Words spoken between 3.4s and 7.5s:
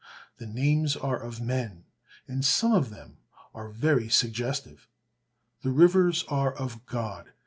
are very suggestive. The rivers are of God.